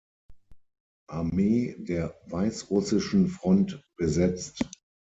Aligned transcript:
Armee 1.11 1.75
der 1.79 2.19
Weißrussischen 2.25 3.27
Front 3.27 3.83
besetzt. 3.97 4.63